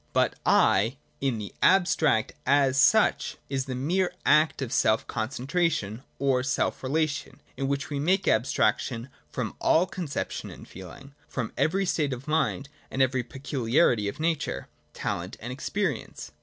[0.13, 0.33] But'
[0.73, 6.81] I,' in the abstract, as such, is the mere act of self concentration or self
[6.81, 12.27] relation, in which we make abstraction from all conception and feeling, from every state of
[12.27, 16.31] mind and every peculiarity of nature, talent, and experience.